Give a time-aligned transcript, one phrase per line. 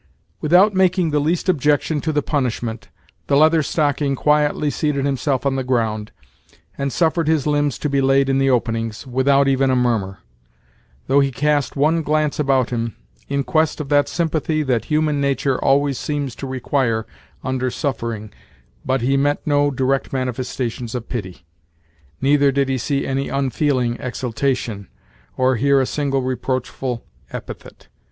[0.39, 2.89] Without making the least objection to the punishment,
[3.27, 6.11] the Leather Stocking quietly seated himself on the ground,
[6.75, 10.17] and suffered his limbs to be laid in the openings, without even a murmur;
[11.05, 12.95] though he cast one glance about him,
[13.29, 17.05] in quest of that sympathy that human nature always seems to require
[17.43, 18.31] under suffering
[18.83, 21.45] but he met no direct manifestations of pity,
[22.19, 24.87] neither did he see any unfeeling exultation,
[25.37, 27.87] or hear a single reproachful epithet.